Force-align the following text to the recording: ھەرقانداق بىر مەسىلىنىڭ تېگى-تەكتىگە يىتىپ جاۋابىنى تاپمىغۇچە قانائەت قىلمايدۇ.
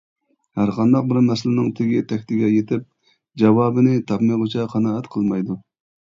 ھەرقانداق 0.59 1.03
بىر 1.09 1.17
مەسىلىنىڭ 1.25 1.67
تېگى-تەكتىگە 1.79 2.49
يىتىپ 2.51 2.87
جاۋابىنى 3.41 3.93
تاپمىغۇچە 4.13 4.65
قانائەت 4.73 5.11
قىلمايدۇ. 5.17 5.59